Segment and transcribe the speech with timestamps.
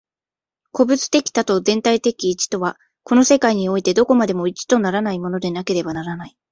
[0.71, 6.35] 個物的多と全体的一とは、この世界においてどこまでも一とならないものでなければならない。